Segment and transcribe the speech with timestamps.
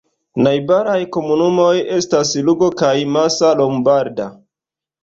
[0.45, 1.69] Najbaraj komunumoj
[1.99, 4.33] estas Lugo kaj Massa Lombarda.